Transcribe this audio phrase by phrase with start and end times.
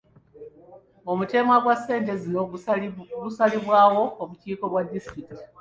[1.11, 2.41] Omutemwa gwa ssente zino
[3.25, 5.43] gusalibwawo obukiiko bwa disitulikiti.